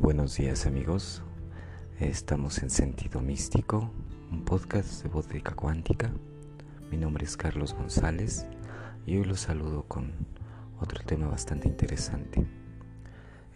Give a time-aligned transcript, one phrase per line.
[0.00, 1.22] Buenos días amigos,
[1.98, 3.90] estamos en Sentido Místico,
[4.30, 6.12] un podcast de Bodega Cuántica.
[6.88, 8.46] Mi nombre es Carlos González
[9.06, 10.12] y hoy los saludo con
[10.80, 12.46] otro tema bastante interesante.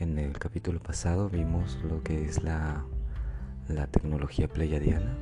[0.01, 2.85] En el capítulo pasado vimos lo que es la,
[3.69, 5.17] la tecnología pleiadiana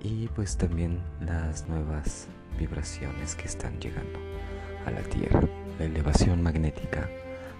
[0.00, 4.20] y pues también las nuevas vibraciones que están llegando
[4.86, 5.42] a la Tierra,
[5.80, 7.08] la elevación magnética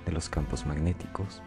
[0.06, 1.42] de los campos magnéticos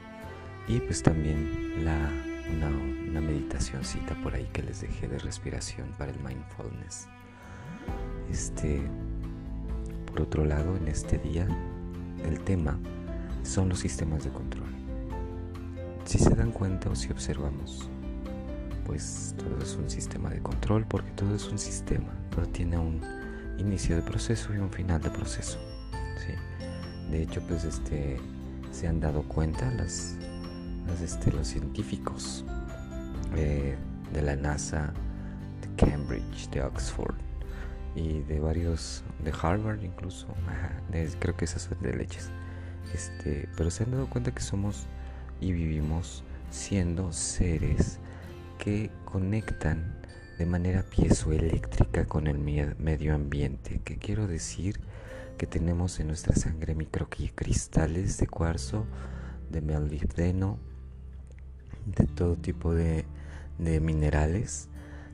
[0.68, 2.10] y pues también la,
[2.56, 2.68] una,
[3.10, 7.08] una meditacióncita por ahí que les dejé de respiración para el mindfulness.
[8.30, 8.82] Este,
[10.06, 11.48] por otro lado, en este día,
[12.26, 12.78] el tema
[13.44, 14.70] son los sistemas de control.
[16.06, 17.90] Si se dan cuenta o si observamos,
[18.86, 23.02] pues todo es un sistema de control porque todo es un sistema, todo tiene un
[23.58, 25.60] inicio de proceso y un final de proceso.
[26.18, 26.34] ¿sí?
[27.10, 28.18] De hecho, pues este,
[28.72, 30.18] se han dado cuenta las
[31.02, 32.46] este, los científicos
[33.36, 33.76] eh,
[34.14, 34.94] de la NASA,
[35.62, 37.16] de Cambridge, de Oxford
[37.96, 40.28] y de varios, de Harvard incluso,
[41.20, 42.30] creo que esas son de leches.
[42.94, 44.86] Este, pero se han dado cuenta que somos
[45.40, 48.00] y vivimos siendo seres
[48.60, 49.96] que conectan
[50.38, 53.82] de manera piezoeléctrica con el medio ambiente.
[53.84, 54.80] que quiero decir?
[55.38, 58.86] Que tenemos en nuestra sangre microcristales de cuarzo,
[59.50, 60.60] de molibdeno,
[61.86, 63.06] de todo tipo de,
[63.60, 64.70] minerales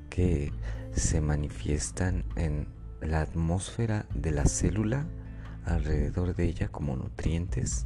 [0.10, 0.54] que
[0.94, 2.68] se manifiestan en
[3.02, 5.06] la atmósfera de la célula
[5.66, 7.86] alrededor de ella como nutrientes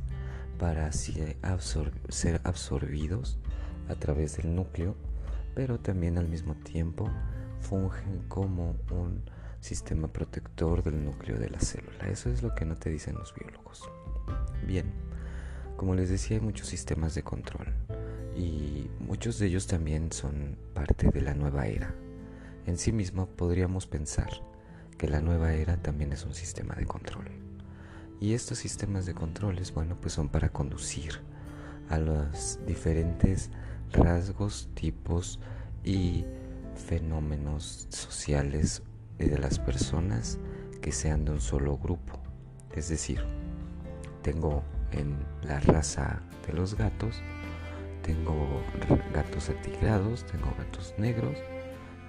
[0.59, 1.15] para así
[2.09, 3.39] ser absorbidos
[3.89, 4.95] a través del núcleo,
[5.55, 7.09] pero también al mismo tiempo
[7.59, 9.23] fungen como un
[9.59, 12.07] sistema protector del núcleo de la célula.
[12.07, 13.89] Eso es lo que no te dicen los biólogos.
[14.67, 14.91] Bien,
[15.75, 17.73] como les decía, hay muchos sistemas de control
[18.41, 21.93] y muchos de ellos también son parte de la nueva era.
[22.65, 24.29] En sí mismo podríamos pensar
[24.97, 27.25] que la nueva era también es un sistema de control.
[28.19, 31.19] Y estos sistemas de controles, bueno, pues son para conducir
[31.89, 33.51] a los diferentes
[33.91, 35.39] rasgos, tipos
[35.83, 36.25] y
[36.87, 38.81] fenómenos sociales
[39.19, 40.39] de las personas
[40.81, 42.19] que sean de un solo grupo.
[42.73, 43.23] Es decir,
[44.23, 47.21] tengo en la raza de los gatos
[48.01, 48.61] tengo
[49.13, 51.37] gatos atigrados, tengo gatos negros,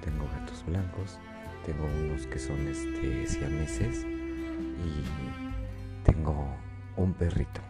[0.03, 1.19] tengo gatos blancos,
[1.65, 6.49] tengo unos que son este siameses y tengo
[6.97, 7.61] un perrito,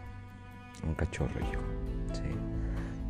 [0.85, 1.59] un cachorro yo.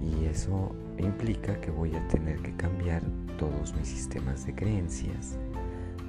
[0.02, 3.02] Y eso implica que voy a tener que cambiar
[3.38, 5.38] todos mis sistemas de creencias,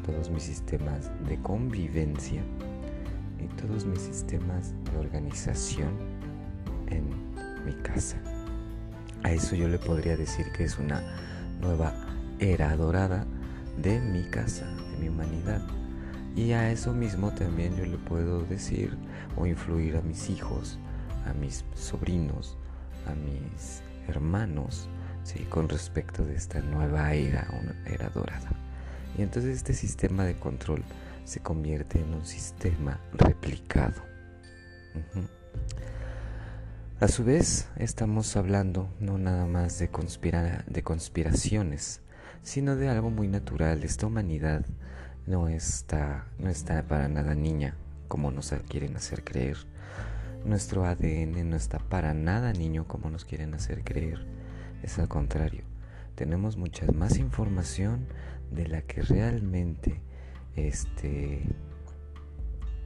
[0.04, 2.42] todos mis sistemas de convivencia
[3.38, 5.90] y todos mis sistemas de organización
[6.88, 7.08] en
[7.64, 8.33] mi casa.
[9.24, 11.02] A eso yo le podría decir que es una
[11.60, 11.94] nueva
[12.38, 13.26] era dorada
[13.78, 15.62] de mi casa, de mi humanidad.
[16.36, 18.96] Y a eso mismo también yo le puedo decir
[19.36, 20.78] o influir a mis hijos,
[21.26, 22.58] a mis sobrinos,
[23.06, 24.90] a mis hermanos,
[25.22, 25.40] ¿sí?
[25.44, 28.50] con respecto de esta nueva era, una era dorada.
[29.16, 30.84] Y entonces este sistema de control
[31.24, 34.02] se convierte en un sistema replicado.
[37.00, 39.90] A su vez, estamos hablando no nada más de,
[40.68, 42.00] de conspiraciones,
[42.44, 43.82] sino de algo muy natural.
[43.82, 44.64] Esta humanidad
[45.26, 47.74] no está, no está para nada niña,
[48.06, 49.56] como nos quieren hacer creer.
[50.44, 54.24] Nuestro ADN no está para nada niño, como nos quieren hacer creer.
[54.84, 55.64] Es al contrario,
[56.14, 58.06] tenemos mucha más información
[58.52, 60.00] de la que realmente
[60.54, 61.42] este,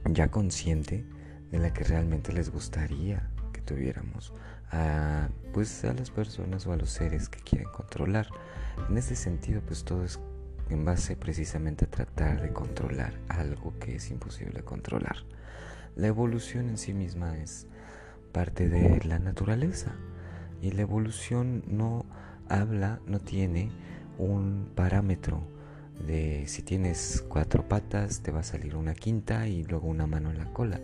[0.05, 1.05] ya consciente,
[1.51, 3.28] de la que realmente les gustaría
[3.69, 4.33] tuviéramos
[4.71, 8.27] a, pues a las personas o a los seres que quieren controlar.
[8.89, 10.19] En ese sentido, pues todo es
[10.69, 15.17] en base precisamente a tratar de controlar algo que es imposible controlar.
[15.95, 17.67] La evolución en sí misma es
[18.31, 19.91] parte de la naturaleza
[20.61, 22.05] y la evolución no
[22.47, 23.69] habla, no tiene
[24.17, 25.43] un parámetro
[26.07, 30.31] de si tienes cuatro patas te va a salir una quinta y luego una mano
[30.31, 30.79] en la cola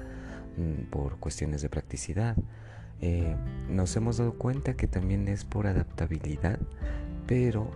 [0.58, 2.36] mm, por cuestiones de practicidad
[3.02, 3.36] eh,
[3.70, 6.60] nos hemos dado cuenta que también es por adaptabilidad,
[7.28, 7.70] pero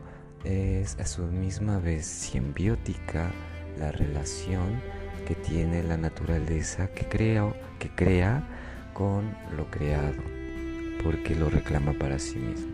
[0.44, 3.32] es a su misma vez simbiótica
[3.78, 4.82] la relación
[5.28, 8.44] que tiene la naturaleza que crea, que crea
[8.94, 10.24] con lo creado,
[11.04, 12.74] porque lo reclama para sí mismo.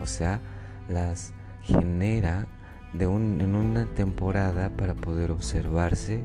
[0.00, 0.40] O sea,
[0.88, 1.32] las
[1.62, 2.46] genera
[2.98, 6.24] en una temporada para poder observarse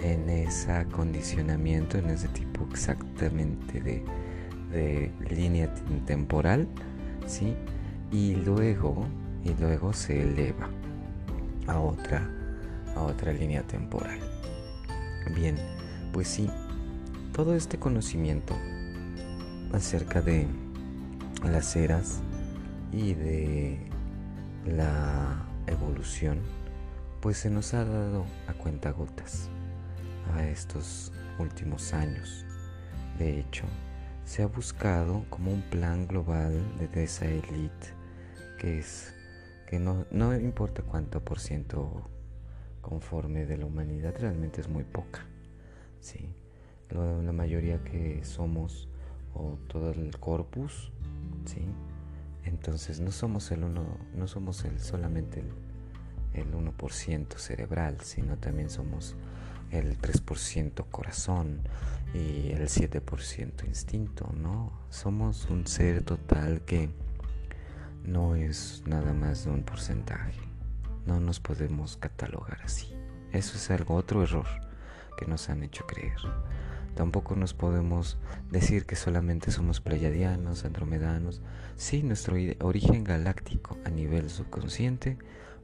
[0.00, 4.04] en ese acondicionamiento, en ese tipo exactamente de,
[4.74, 5.72] de línea
[6.04, 6.68] temporal
[7.26, 7.54] ¿sí?
[8.10, 9.06] Y luego,
[9.44, 10.68] y luego se eleva
[11.66, 12.28] a otra,
[12.96, 14.18] a otra línea temporal.
[15.34, 15.56] Bien,
[16.12, 16.50] pues sí,
[17.32, 18.54] todo este conocimiento
[19.72, 20.46] acerca de
[21.44, 22.20] las eras
[22.92, 23.78] y de
[24.66, 26.38] la evolución,
[27.20, 29.48] pues se nos ha dado a cuenta gotas
[30.34, 32.44] a estos últimos años.
[33.18, 33.64] De hecho,
[34.24, 37.94] se ha buscado como un plan global de esa élite
[38.58, 39.14] que es
[39.66, 42.08] que no, no importa cuánto por ciento
[42.80, 45.24] conforme de la humanidad, realmente es muy poca.
[46.00, 46.34] Sí,
[46.90, 48.88] la, mayoría que somos
[49.34, 50.92] o todo el corpus,
[51.46, 51.66] sí,
[52.44, 53.84] entonces no somos el uno,
[54.14, 55.50] no somos el solamente el,
[56.34, 59.16] el 1% cerebral, sino también somos
[59.74, 61.60] el 3% corazón
[62.14, 64.72] y el 7% instinto, ¿no?
[64.90, 66.90] Somos un ser total que
[68.04, 70.40] no es nada más de un porcentaje.
[71.06, 72.94] No nos podemos catalogar así.
[73.32, 74.46] Eso es algo, otro error
[75.18, 76.18] que nos han hecho creer.
[76.94, 78.18] Tampoco nos podemos
[78.50, 81.42] decir que solamente somos pleiadianos, andromedanos.
[81.76, 85.18] Sí, nuestro origen galáctico a nivel subconsciente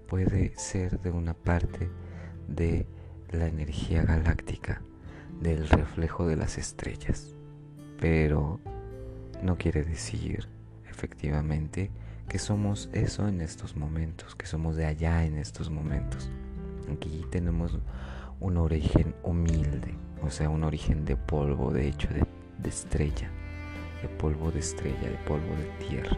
[0.08, 1.88] puede ser de una parte
[2.48, 2.86] de
[3.30, 4.82] la energía galáctica
[5.40, 7.34] del reflejo de las estrellas.
[7.98, 8.60] Pero
[9.42, 10.48] no quiere decir
[10.88, 11.90] efectivamente
[12.28, 16.30] que somos eso en estos momentos, que somos de allá en estos momentos.
[16.92, 17.78] Aquí tenemos
[18.40, 23.28] un origen humilde, o sea, un origen de polvo, de hecho, de, estrella,
[24.02, 26.16] de polvo de estrella, de polvo de tierra.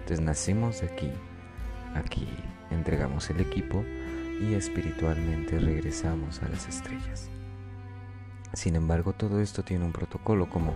[0.00, 1.10] Entonces nacimos de aquí,
[1.94, 2.26] aquí
[2.70, 3.84] entregamos el equipo
[4.40, 7.30] y espiritualmente regresamos a las estrellas.
[8.54, 10.74] Sin embargo, todo esto tiene un protocolo como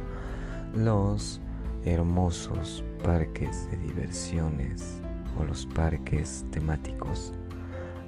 [0.74, 1.40] los
[1.84, 5.00] hermosos parques de diversiones
[5.38, 7.32] o los parques temáticos.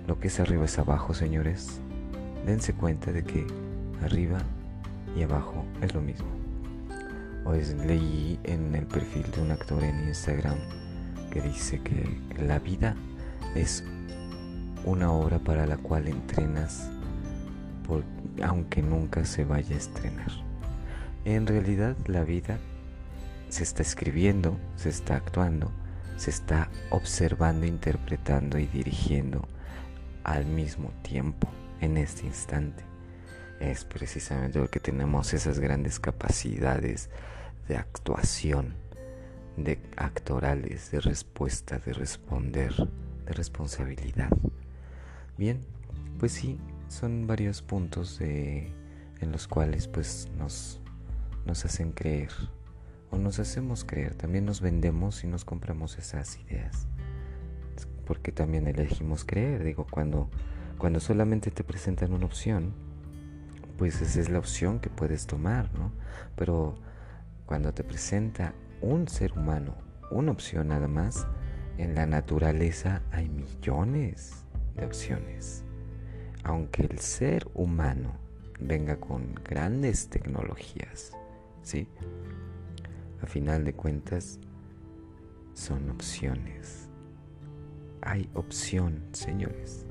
[0.06, 1.80] Lo que es arriba es abajo, señores.
[2.46, 3.46] Dense cuenta de que
[4.02, 4.38] arriba
[5.16, 6.28] y abajo es lo mismo.
[7.46, 10.56] Hoy leí en el perfil de un actor en Instagram
[11.30, 12.94] que dice que la vida
[13.54, 13.84] es
[14.84, 16.90] una obra para la cual entrenas
[18.42, 20.30] aunque nunca se vaya a estrenar.
[21.24, 22.58] En realidad la vida
[23.48, 25.70] se está escribiendo, se está actuando,
[26.16, 29.46] se está observando, interpretando y dirigiendo
[30.24, 31.48] al mismo tiempo,
[31.80, 32.82] en este instante.
[33.60, 37.10] Es precisamente porque tenemos esas grandes capacidades
[37.68, 38.74] de actuación,
[39.56, 42.74] de actorales, de respuesta, de responder,
[43.26, 44.30] de responsabilidad.
[45.36, 45.64] Bien,
[46.18, 46.58] pues sí,
[46.88, 48.72] son varios puntos en
[49.32, 50.80] los cuales pues nos,
[51.44, 52.30] nos hacen creer
[53.10, 54.14] o nos hacemos creer.
[54.14, 56.86] También nos vendemos y nos compramos esas ideas.
[58.06, 59.64] Porque también elegimos creer.
[59.64, 60.28] Digo, cuando,
[60.78, 62.72] cuando solamente te presentan una opción,
[63.76, 65.90] pues esa es la opción que puedes tomar, ¿no?
[66.36, 66.76] Pero
[67.46, 69.74] cuando te presenta un ser humano,
[70.10, 71.26] una opción nada más,
[71.76, 74.44] en la naturaleza hay millones
[74.76, 75.64] de opciones.
[76.42, 78.12] Aunque el ser humano
[78.60, 81.12] venga con grandes tecnologías,
[81.62, 81.88] ¿sí?
[83.22, 84.38] A final de cuentas,
[85.54, 86.88] son opciones.
[88.02, 89.86] Hay opción, señores.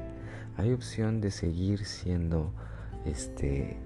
[0.57, 2.53] Hay opción de seguir siendo,
[3.05, 3.77] este,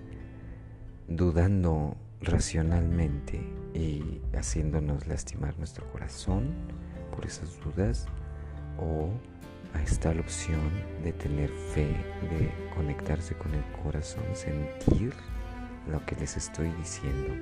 [1.08, 3.40] dudando racionalmente
[3.74, 6.54] y haciéndonos lastimar nuestro corazón
[7.16, 8.08] por esas dudas
[8.78, 9.12] o
[9.84, 10.60] está la opción
[11.04, 15.14] de tener fe, de conectarse con el corazón, sentir
[15.90, 17.34] lo que les estoy diciendo,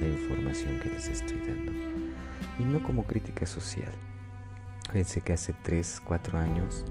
[0.00, 1.72] la información que les estoy dando.
[2.58, 3.92] Y no como crítica social.
[4.92, 6.84] Pensé que hace 3, 4 años,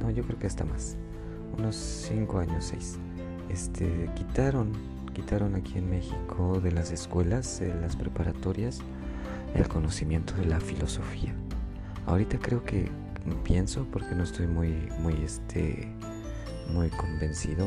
[0.00, 0.96] no, yo creo que hasta más,
[1.56, 2.98] unos 5 años, 6,
[3.48, 4.72] este, quitaron,
[5.14, 8.80] quitaron aquí en México de las escuelas, de las preparatorias,
[9.54, 11.34] el conocimiento de la filosofía.
[12.06, 12.90] Ahorita creo que
[13.44, 15.88] pienso porque no estoy muy muy este
[16.72, 17.66] muy convencido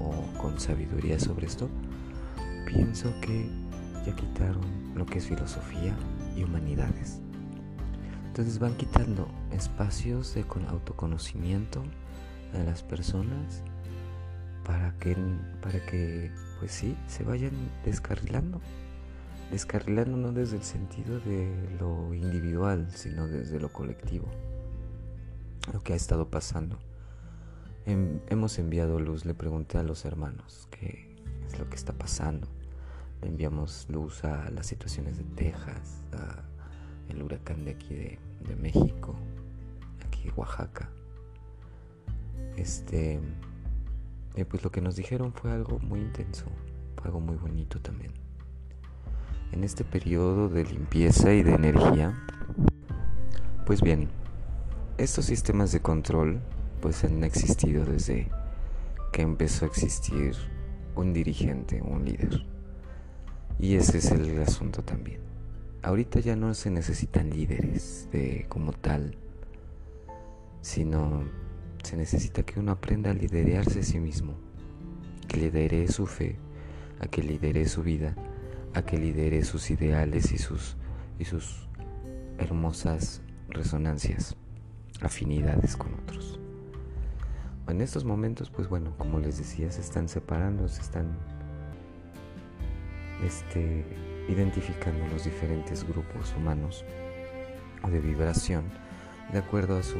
[0.00, 1.68] o, con sabiduría sobre esto
[2.66, 3.48] pienso que
[4.04, 5.96] ya quitaron lo que es filosofía
[6.36, 7.20] y humanidades.
[8.26, 11.82] Entonces van quitando espacios de autoconocimiento
[12.54, 13.62] a las personas
[14.64, 15.16] para que
[15.62, 17.52] para que pues sí se vayan
[17.84, 18.60] descarrilando.
[19.50, 21.50] Descarrilando no desde el sentido de
[21.80, 24.28] lo individual sino desde lo colectivo
[25.72, 26.78] lo que ha estado pasando.
[27.86, 32.48] hemos enviado luz, le pregunté a los hermanos qué es lo que está pasando.
[33.22, 36.44] Le enviamos luz a las situaciones de Texas, a
[37.08, 39.16] el huracán de aquí de, de México,
[40.06, 40.90] aquí Oaxaca.
[42.56, 43.20] Este,
[44.44, 46.46] pues lo que nos dijeron fue algo muy intenso,
[46.96, 48.12] fue algo muy bonito también.
[49.52, 52.14] En este periodo de limpieza y de energía,
[53.64, 54.08] pues bien,
[54.98, 56.40] estos sistemas de control
[56.80, 58.28] pues han existido desde
[59.12, 60.34] que empezó a existir
[60.96, 62.44] un dirigente, un líder.
[63.60, 65.20] Y ese es el asunto también.
[65.82, 69.16] Ahorita ya no se necesitan líderes de como tal,
[70.60, 71.22] sino
[71.84, 74.34] se necesita que uno aprenda a liderarse a sí mismo,
[75.28, 76.36] que lidere su fe,
[77.00, 78.16] a que lidere su vida,
[78.74, 80.76] a que lidere sus ideales y sus,
[81.20, 81.68] y sus
[82.38, 84.36] hermosas resonancias,
[85.00, 86.38] afinidades con otros.
[87.68, 91.06] En estos momentos, pues bueno, como les decía, se están separando, se están
[93.24, 93.84] este,
[94.28, 96.84] identificando los diferentes grupos humanos
[97.82, 98.64] o de vibración
[99.32, 99.98] de acuerdo a su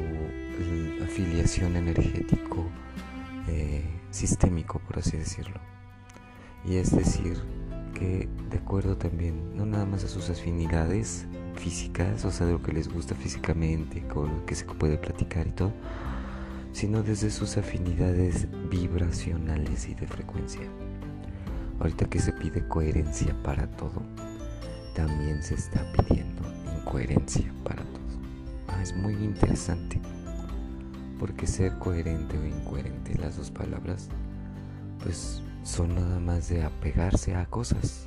[1.05, 2.67] afiliación energético
[3.49, 5.61] eh, sistémico, por así decirlo.
[6.65, 7.39] Y es decir,
[7.95, 11.27] que de acuerdo también, no nada más a sus afinidades
[11.59, 15.47] físicas, o sea, de lo que les gusta físicamente, con lo que se puede platicar
[15.47, 15.73] y todo,
[16.73, 20.63] sino desde sus afinidades vibracionales y de frecuencia.
[21.81, 24.03] Ahorita que se pide coherencia para todo,
[24.95, 26.43] también se está pidiendo
[26.77, 27.99] incoherencia para todo.
[28.69, 30.01] Ah, es muy interesante,
[31.19, 34.09] porque ser coherente o incoherente, las dos palabras,
[35.03, 38.07] pues son nada más de apegarse a cosas.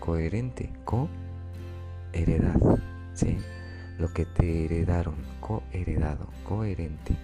[0.00, 0.72] Coherente,
[2.24, 2.80] co-heredad,
[3.14, 3.38] ¿sí?
[3.98, 7.16] Lo que te heredaron, co-heredado, coherente,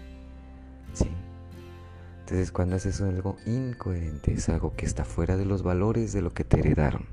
[0.93, 1.09] ¿sí?
[2.21, 6.33] Entonces cuando haces algo incoherente es algo que está fuera de los valores de lo
[6.33, 7.07] que te heredaron.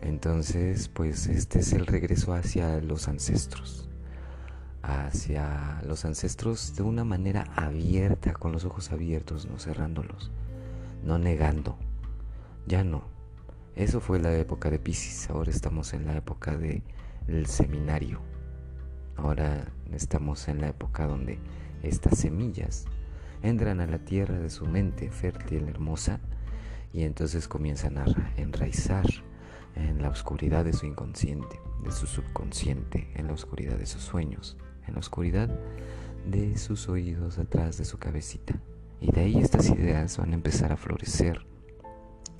[0.00, 3.88] Entonces, pues este es el regreso hacia los ancestros.
[4.82, 10.32] Hacia los ancestros de una manera abierta, con los ojos abiertos, no cerrándolos
[11.04, 11.76] no negando.
[12.66, 13.11] Ya no.
[13.74, 18.20] Eso fue la época de Pisces, ahora estamos en la época del seminario.
[19.16, 21.38] Ahora estamos en la época donde
[21.82, 22.84] estas semillas
[23.42, 26.20] entran a la tierra de su mente fértil, hermosa,
[26.92, 28.04] y entonces comienzan a
[28.36, 29.06] enraizar
[29.74, 34.58] en la oscuridad de su inconsciente, de su subconsciente, en la oscuridad de sus sueños,
[34.86, 35.48] en la oscuridad
[36.26, 38.60] de sus oídos atrás de su cabecita.
[39.00, 41.51] Y de ahí estas ideas van a empezar a florecer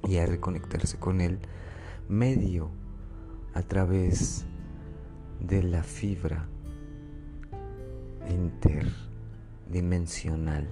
[0.05, 1.39] y a reconectarse con el
[2.09, 2.71] medio
[3.55, 4.45] a través
[5.41, 6.47] de la fibra
[8.29, 10.69] interdimensional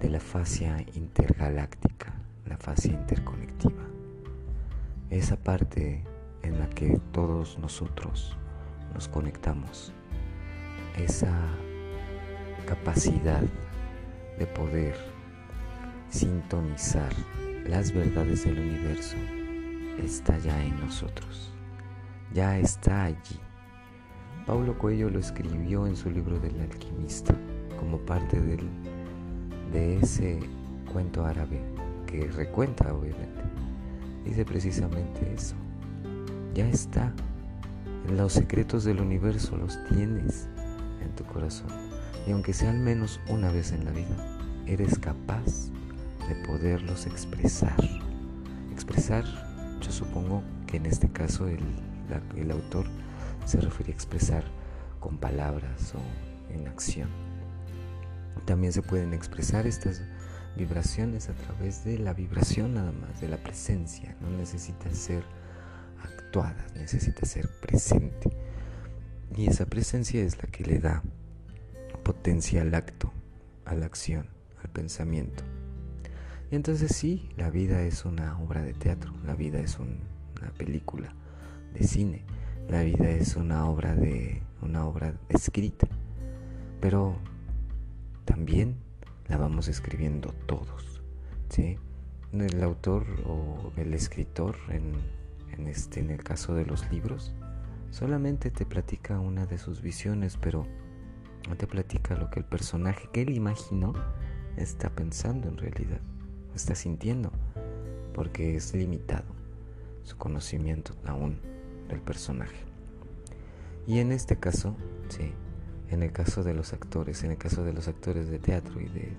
[0.00, 2.14] de la fascia intergaláctica,
[2.46, 3.82] la fascia interconectiva.
[5.10, 6.04] Esa parte
[6.42, 8.36] en la que todos nosotros
[8.94, 9.92] nos conectamos,
[10.96, 11.34] esa
[12.66, 13.42] capacidad
[14.38, 14.94] de poder
[16.10, 17.12] sintonizar
[17.68, 19.16] las verdades del universo
[20.02, 21.52] está ya en nosotros,
[22.32, 23.38] ya está allí.
[24.46, 27.34] Paulo Coelho lo escribió en su libro del alquimista
[27.78, 30.40] como parte de ese
[30.90, 31.60] cuento árabe
[32.06, 33.42] que recuenta obviamente.
[34.24, 35.54] Dice precisamente eso.
[36.54, 37.12] Ya está.
[38.10, 40.48] Los secretos del universo los tienes
[41.02, 41.68] en tu corazón
[42.26, 45.70] y aunque sea al menos una vez en la vida, eres capaz
[46.28, 47.76] de poderlos expresar.
[48.72, 49.24] Expresar,
[49.80, 51.60] yo supongo que en este caso el,
[52.36, 52.86] el autor
[53.44, 54.44] se refiere a expresar
[55.00, 57.08] con palabras o en acción.
[58.44, 60.02] También se pueden expresar estas
[60.56, 64.16] vibraciones a través de la vibración nada más, de la presencia.
[64.20, 65.22] No necesita ser
[66.02, 68.30] actuada, necesita ser presente.
[69.36, 71.02] Y esa presencia es la que le da
[72.02, 73.12] potencia al acto,
[73.64, 74.28] a la acción,
[74.62, 75.44] al pensamiento.
[76.50, 81.14] Y entonces sí, la vida es una obra de teatro, la vida es una película
[81.74, 82.24] de cine,
[82.68, 85.88] la vida es una obra de una obra escrita,
[86.80, 87.16] pero
[88.24, 88.76] también
[89.28, 91.02] la vamos escribiendo todos,
[91.50, 91.78] ¿sí?
[92.32, 94.92] El autor o el escritor en,
[95.52, 97.34] en, este, en el caso de los libros
[97.90, 100.66] solamente te platica una de sus visiones, pero
[101.48, 103.94] no te platica lo que el personaje que él imaginó
[104.56, 106.00] está pensando en realidad,
[106.58, 107.32] está sintiendo,
[108.12, 109.24] porque es limitado
[110.02, 111.38] su conocimiento aún
[111.88, 112.56] del personaje.
[113.86, 114.76] Y en este caso,
[115.08, 115.32] sí,
[115.88, 118.88] en el caso de los actores, en el caso de los actores de teatro y
[118.88, 119.12] de,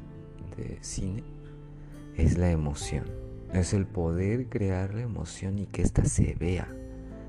[0.57, 1.23] de cine,
[2.15, 3.05] es la emoción,
[3.53, 6.67] es el poder crear la emoción y que ésta se vea,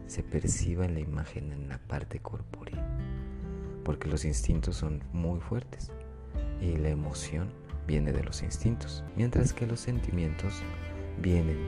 [0.06, 2.84] se perciba en la imagen, en la parte corpórea.
[3.84, 5.90] porque los instintos son muy fuertes
[6.60, 7.48] y la emoción
[7.86, 10.54] viene de los instintos, mientras que los sentimientos
[11.20, 11.58] vienen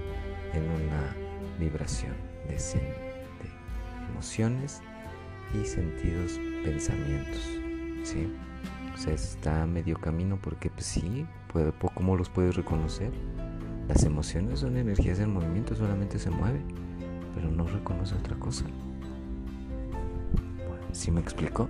[0.52, 1.16] en una
[1.58, 2.14] vibración
[2.48, 2.58] de,
[4.10, 4.80] emociones
[5.54, 7.42] y sentidos, pensamientos.
[8.04, 8.32] ¿sí?
[8.94, 13.10] O sea, está medio camino porque pues, sí, puede, ¿cómo los puedes reconocer?
[13.88, 16.60] Las emociones son energías en movimiento, solamente se mueve,
[17.34, 18.64] pero no reconoce otra cosa.
[20.68, 21.68] Bueno, ¿sí me explicó?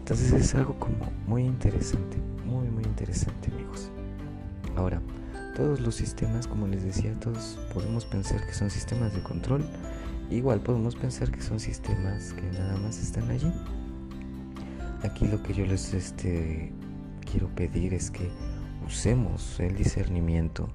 [0.00, 3.90] Entonces es algo como muy interesante, muy muy interesante amigos.
[4.76, 5.00] Ahora,
[5.56, 9.64] todos los sistemas, como les decía, todos podemos pensar que son sistemas de control.
[10.30, 13.52] Igual podemos pensar que son sistemas que nada más están allí.
[15.02, 16.72] Aquí lo que yo les este,
[17.30, 18.30] quiero pedir es que
[18.86, 20.68] usemos el discernimiento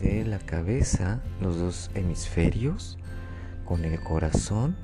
[0.00, 2.98] de la cabeza, los dos hemisferios,
[3.64, 4.76] con el corazón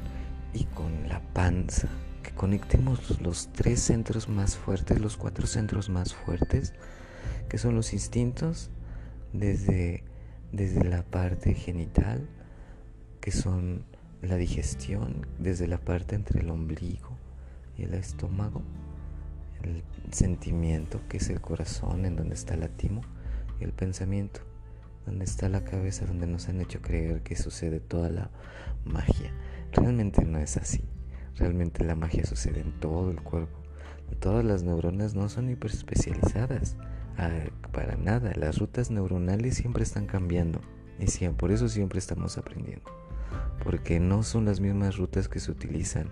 [0.52, 1.88] y con la panza.
[2.24, 6.72] Que conectemos los tres centros más fuertes, los cuatro centros más fuertes,
[7.48, 8.70] que son los instintos,
[9.32, 10.02] desde,
[10.50, 12.28] desde la parte genital,
[13.20, 13.84] que son
[14.22, 17.16] la digestión, desde la parte entre el ombligo
[17.78, 18.62] y el estómago,
[19.62, 23.02] el sentimiento, que es el corazón, en donde está el timo,
[23.60, 24.40] y el pensamiento
[25.06, 28.30] donde está la cabeza, donde nos han hecho creer que sucede toda la
[28.84, 29.30] magia.
[29.72, 30.82] Realmente no es así.
[31.36, 33.58] Realmente la magia sucede en todo el cuerpo.
[34.20, 36.76] Todas las neuronas no son hiperespecializadas.
[37.18, 37.30] Ah,
[37.72, 38.32] para nada.
[38.36, 40.60] Las rutas neuronales siempre están cambiando.
[40.98, 42.84] Y siempre, por eso siempre estamos aprendiendo.
[43.62, 46.08] Porque no son las mismas rutas que se utilizan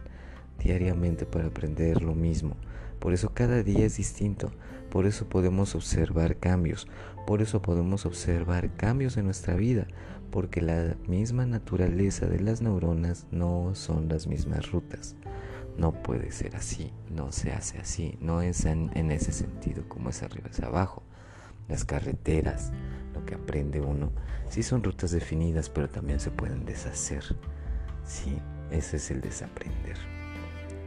[0.59, 2.57] diariamente para aprender lo mismo.
[3.03, 4.53] Por eso cada día es distinto.
[4.89, 6.87] Por eso podemos observar cambios.
[7.27, 9.89] Por eso podemos observar cambios en nuestra vida.
[10.31, 15.17] Porque la misma naturaleza de las neuronas no son las mismas rutas.
[15.77, 20.23] No puede ser así, no se hace así, no es en, ese sentido como es
[20.23, 21.03] arriba es abajo.
[21.69, 22.71] Las carreteras,
[23.15, 24.13] lo que aprende uno,
[24.49, 27.25] sí son rutas definidas, pero también se pueden deshacer.
[28.05, 28.39] Sí,
[28.71, 30.22] ese es el desaprender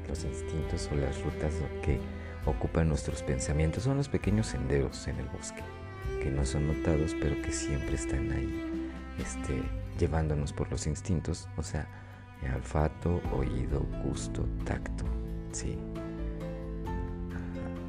[0.08, 2.00] los instintos o las rutas que
[2.46, 3.84] ocupan nuestros pensamientos.
[3.84, 5.63] Son los pequeños senderos en el bosque,
[6.22, 9.62] que no son notados pero que siempre están ahí, este,
[10.00, 11.88] llevándonos por los instintos, o sea,
[12.56, 15.06] olfato, oído, gusto, tacto,
[15.52, 15.78] sí,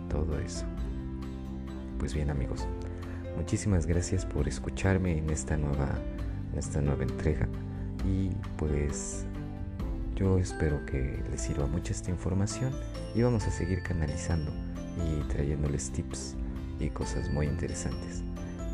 [0.09, 0.65] todo eso.
[1.99, 2.67] Pues bien amigos,
[3.37, 5.99] muchísimas gracias por escucharme en esta nueva,
[6.53, 7.49] en esta nueva entrega.
[8.05, 9.27] Y pues
[10.17, 12.73] yo espero que les sirva mucho esta información
[13.15, 14.51] y vamos a seguir canalizando
[15.05, 16.35] y trayéndoles tips
[16.81, 18.23] y cosas muy interesantes.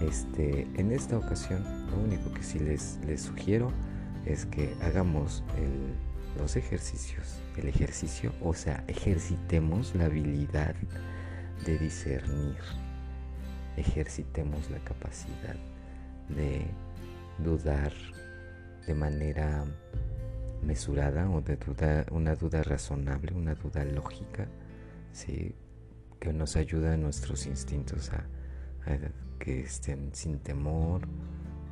[0.01, 3.73] Este, en esta ocasión, lo único que sí les, les sugiero
[4.25, 5.43] es que hagamos
[6.39, 10.75] los ejercicios, el ejercicio, o sea, ejercitemos la habilidad
[11.67, 12.57] de discernir,
[13.77, 15.57] ejercitemos la capacidad
[16.29, 16.65] de
[17.39, 17.93] dudar
[18.87, 19.65] de manera
[20.62, 24.46] mesurada o de duda, una duda razonable, una duda lógica,
[25.12, 25.55] ¿sí?
[26.20, 28.25] que nos ayuda a nuestros instintos a,
[29.38, 31.03] que estén sin temor,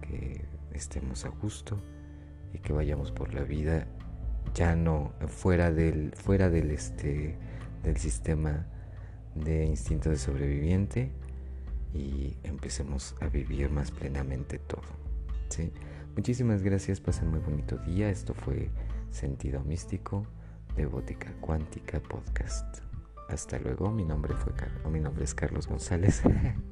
[0.00, 1.80] que estemos a gusto
[2.52, 3.86] y que vayamos por la vida
[4.54, 7.36] ya no fuera del fuera del este
[7.84, 8.66] del sistema
[9.34, 11.12] de instinto de sobreviviente
[11.94, 14.82] y empecemos a vivir más plenamente todo.
[15.50, 15.72] ¿Sí?
[16.16, 18.10] Muchísimas gracias, pasen muy bonito día.
[18.10, 18.70] Esto fue
[19.10, 20.26] Sentido Místico
[20.76, 22.78] de Bótica Cuántica Podcast.
[23.28, 24.52] Hasta luego, mi nombre, fue
[24.90, 26.22] mi nombre es Carlos González.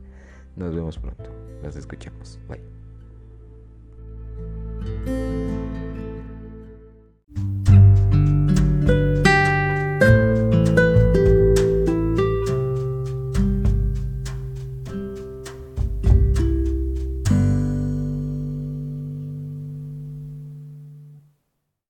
[0.57, 1.31] Nos vemos pronto,
[1.63, 2.41] nos escuchamos.
[2.49, 2.59] Bye.